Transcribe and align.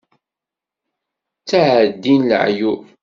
Ttεeddin 1.41 2.21
leεyub. 2.29 2.83